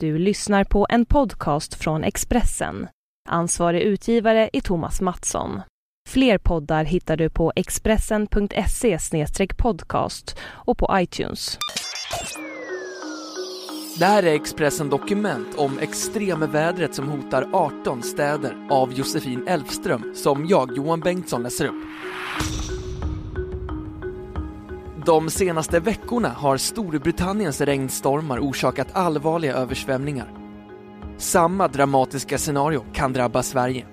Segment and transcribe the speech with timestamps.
[0.00, 2.88] Du lyssnar på en podcast från Expressen.
[3.28, 5.60] Ansvarig utgivare är Thomas Mattsson.
[6.08, 8.98] Fler poddar hittar du på expressen.se
[9.56, 11.58] podcast och på iTunes.
[13.98, 20.46] Det här är Expressen Dokument om extremvädret som hotar 18 städer av Josefin Elfström som
[20.46, 21.84] jag, Johan Bengtsson, läser upp.
[25.06, 30.32] De senaste veckorna har Storbritanniens regnstormar orsakat allvarliga översvämningar.
[31.18, 33.86] Samma dramatiska scenario kan drabba Sverige.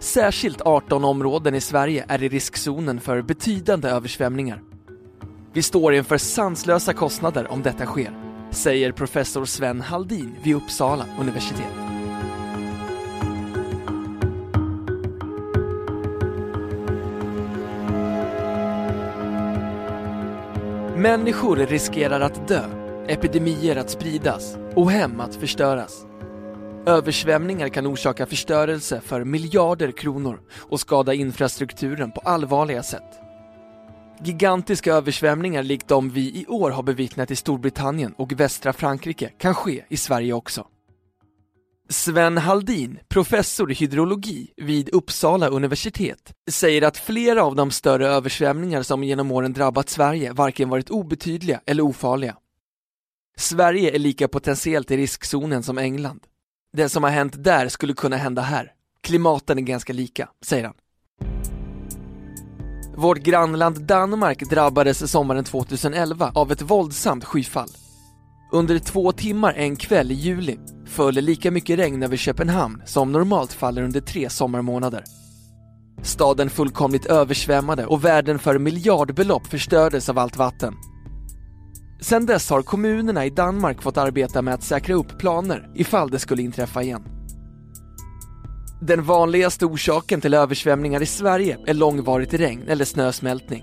[0.00, 4.62] Särskilt 18 områden i Sverige är i riskzonen för betydande översvämningar.
[5.52, 8.18] Vi står inför sanslösa kostnader om detta sker,
[8.50, 11.87] säger professor Sven Haldin vid Uppsala universitet.
[20.98, 22.64] Människor riskerar att dö,
[23.08, 26.06] epidemier att spridas och hem att förstöras.
[26.86, 33.20] Översvämningar kan orsaka förstörelse för miljarder kronor och skada infrastrukturen på allvarliga sätt.
[34.24, 39.54] Gigantiska översvämningar likt de vi i år har bevittnat i Storbritannien och västra Frankrike kan
[39.54, 40.66] ske i Sverige också.
[41.90, 48.82] Sven Haldin, professor i hydrologi vid Uppsala universitet, säger att flera av de större översvämningar
[48.82, 52.36] som genom åren drabbat Sverige varken varit obetydliga eller ofarliga.
[53.36, 56.20] Sverige är lika potentiellt i riskzonen som England.
[56.72, 58.72] Det som har hänt där skulle kunna hända här.
[59.00, 60.74] Klimaten är ganska lika, säger han.
[62.96, 67.68] Vårt grannland Danmark drabbades sommaren 2011 av ett våldsamt skyfall.
[68.50, 73.52] Under två timmar en kväll i juli föll lika mycket regn över Köpenhamn som normalt
[73.52, 75.04] faller under tre sommarmånader.
[76.02, 80.74] Staden fullkomligt översvämmade och värden för miljardbelopp förstördes av allt vatten.
[82.00, 86.18] Sedan dess har kommunerna i Danmark fått arbeta med att säkra upp planer ifall det
[86.18, 87.02] skulle inträffa igen.
[88.80, 93.62] Den vanligaste orsaken till översvämningar i Sverige är långvarigt regn eller snösmältning.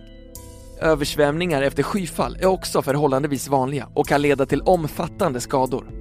[0.82, 5.92] Översvämningar efter skyfall är också förhållandevis vanliga och kan leda till omfattande skador.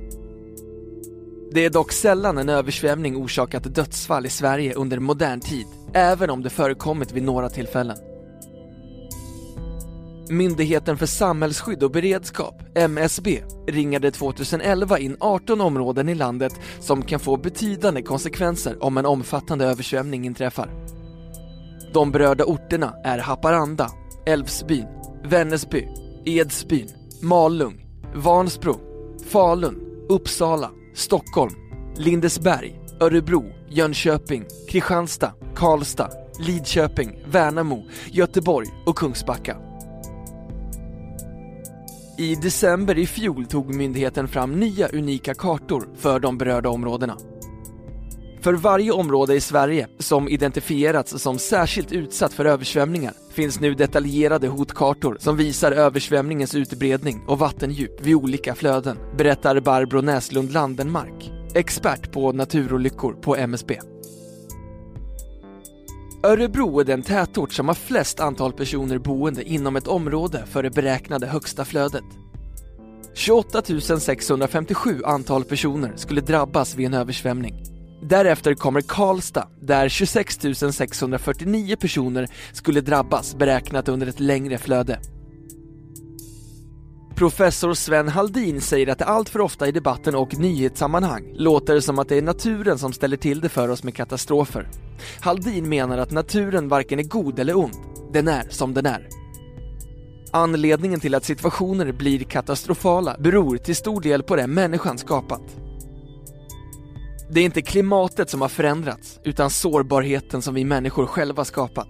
[1.53, 6.43] Det är dock sällan en översvämning orsakat dödsfall i Sverige under modern tid, även om
[6.43, 7.97] det förekommit vid några tillfällen.
[10.31, 17.21] Myndigheten för samhällsskydd och beredskap, MSB, ringade 2011 in 18 områden i landet som kan
[17.21, 20.71] få betydande konsekvenser om en omfattande översvämning inträffar.
[21.93, 23.91] De berörda orterna är Haparanda,
[24.27, 24.87] Älvsbyn,
[25.25, 25.89] Vännäsby,
[26.25, 26.89] Edsbyn,
[27.23, 28.81] Malung, Vansbro,
[29.27, 31.53] Falun, Uppsala, Stockholm,
[31.97, 39.57] Lindesberg, Örebro, Jönköping, Kristianstad, Karlstad, Lidköping, Värnamo, Göteborg och Kungsbacka.
[42.19, 47.17] I december i fjol tog myndigheten fram nya unika kartor för de berörda områdena.
[48.44, 54.49] För varje område i Sverige som identifierats som särskilt utsatt för översvämningar finns nu detaljerade
[54.49, 62.12] hotkartor som visar översvämningens utbredning och vattendjup vid olika flöden, berättar Barbro Näslund Landenmark, expert
[62.12, 63.81] på naturolyckor på MSB.
[66.22, 70.71] Örebro är den tätort som har flest antal personer boende inom ett område för det
[70.71, 72.04] beräknade högsta flödet.
[73.15, 73.62] 28
[74.00, 77.74] 657 antal personer skulle drabbas vid en översvämning.
[78.09, 80.38] Därefter kommer Karlstad, där 26
[80.72, 85.00] 649 personer skulle drabbas beräknat under ett längre flöde.
[87.15, 91.98] Professor Sven Haldin säger att det allt för ofta i debatten och nyhetssammanhang låter som
[91.98, 94.69] att det är naturen som ställer till det för oss med katastrofer.
[95.21, 97.76] Haldin menar att naturen varken är god eller ond,
[98.12, 99.09] den är som den är.
[100.32, 105.64] Anledningen till att situationer blir katastrofala beror till stor del på det människan skapat.
[107.31, 111.89] Det är inte klimatet som har förändrats, utan sårbarheten som vi människor själva skapat.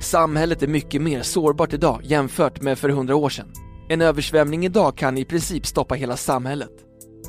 [0.00, 3.52] Samhället är mycket mer sårbart idag jämfört med för hundra år sedan.
[3.88, 6.70] En översvämning idag kan i princip stoppa hela samhället.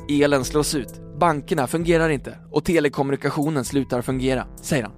[0.08, 4.92] Elen slås ut, bankerna fungerar inte och telekommunikationen slutar fungera, säger han.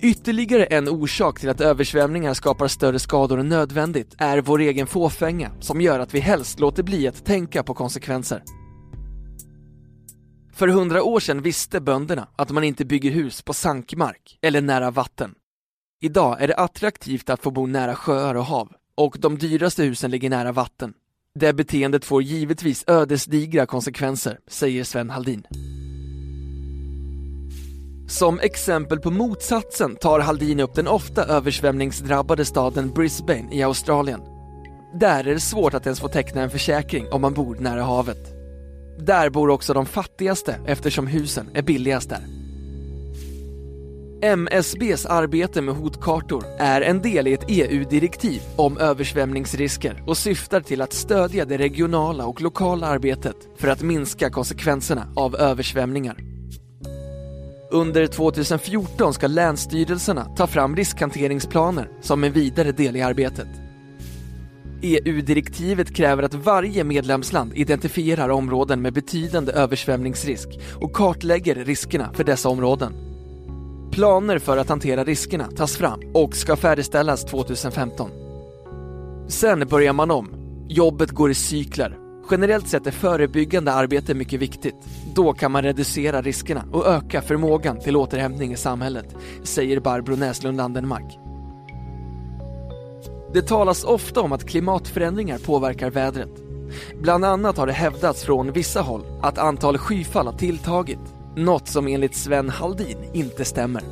[0.00, 5.50] Ytterligare en orsak till att översvämningar skapar större skador än nödvändigt är vår egen fåfänga
[5.60, 8.42] som gör att vi helst låter bli att tänka på konsekvenser.
[10.56, 14.90] För hundra år sedan visste bönderna att man inte bygger hus på sankmark eller nära
[14.90, 15.34] vatten.
[16.00, 20.10] Idag är det attraktivt att få bo nära sjöar och hav och de dyraste husen
[20.10, 20.92] ligger nära vatten.
[21.34, 25.46] Det beteendet får givetvis ödesdigra konsekvenser, säger Sven Haldin.
[28.08, 34.20] Som exempel på motsatsen tar Haldin upp den ofta översvämningsdrabbade staden Brisbane i Australien.
[35.00, 38.35] Där är det svårt att ens få teckna en försäkring om man bor nära havet.
[38.98, 42.26] Där bor också de fattigaste eftersom husen är billigast där.
[44.22, 50.82] MSBs arbete med hotkartor är en del i ett EU-direktiv om översvämningsrisker och syftar till
[50.82, 56.16] att stödja det regionala och lokala arbetet för att minska konsekvenserna av översvämningar.
[57.70, 63.65] Under 2014 ska länsstyrelserna ta fram riskhanteringsplaner som en vidare del i arbetet.
[64.86, 70.48] EU-direktivet kräver att varje medlemsland identifierar områden med betydande översvämningsrisk
[70.80, 72.92] och kartlägger riskerna för dessa områden.
[73.92, 78.10] Planer för att hantera riskerna tas fram och ska färdigställas 2015.
[79.28, 80.28] Sen börjar man om.
[80.68, 81.98] Jobbet går i cykler.
[82.30, 84.74] Generellt sett är förebyggande arbete mycket viktigt.
[85.14, 90.56] Då kan man reducera riskerna och öka förmågan till återhämtning i samhället, säger Barbro Näslund
[90.56, 91.25] Landenmark.
[93.36, 96.42] Det talas ofta om att klimatförändringar påverkar vädret.
[97.00, 100.98] Bland annat har det hävdats från vissa håll att antal skyfall har tilltagit,
[101.36, 103.82] något som enligt Sven Haldin inte stämmer.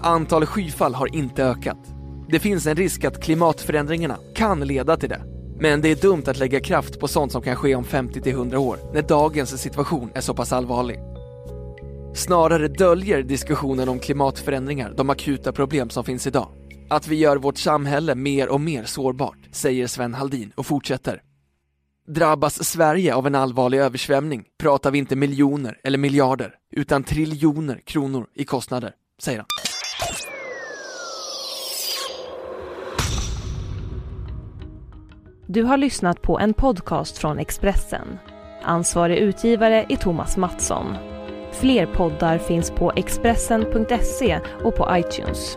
[0.00, 1.78] Antal skyfall har inte ökat.
[2.28, 5.22] Det finns en risk att klimatförändringarna kan leda till det.
[5.58, 8.78] Men det är dumt att lägga kraft på sånt som kan ske om 50-100 år,
[8.92, 11.00] när dagens situation är så pass allvarlig.
[12.14, 16.48] Snarare döljer diskussionen om klimatförändringar de akuta problem som finns idag.
[16.92, 21.22] Att vi gör vårt samhälle mer och mer sårbart, säger Sven Haldin och fortsätter.
[22.08, 28.26] Drabbas Sverige av en allvarlig översvämning pratar vi inte miljoner eller miljarder, utan triljoner kronor
[28.34, 29.46] i kostnader, säger han.
[35.46, 38.18] Du har lyssnat på en podcast från Expressen.
[38.62, 40.94] Ansvarig utgivare är Thomas Mattsson.
[41.52, 45.56] Fler poddar finns på Expressen.se och på iTunes.